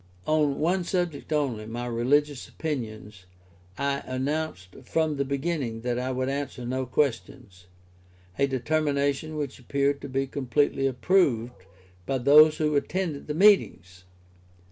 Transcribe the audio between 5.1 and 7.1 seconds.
the beginning that I would answer no